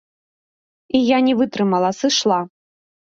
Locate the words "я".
1.07-1.17